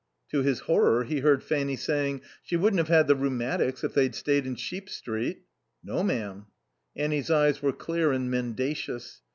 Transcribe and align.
To 0.31 0.41
his 0.41 0.61
horror 0.61 1.03
he 1.03 1.19
heard 1.19 1.43
Fanny 1.43 1.75
saying: 1.75 2.21
"She 2.41 2.57
wouldn't 2.57 2.79
have 2.79 2.87
had 2.87 3.05
the 3.05 3.15
rheumatics 3.15 3.83
if 3.83 3.93
they'd 3.93 4.15
stayed 4.15 4.47
in 4.47 4.55
Sheep 4.55 4.89
Street." 4.89 5.43
"No, 5.83 6.01
ma'am." 6.01 6.47
Annie's 6.95 7.29
eyes 7.29 7.61
were 7.61 7.71
clear 7.71 8.11
and 8.11 8.31
mendacious. 8.31 9.21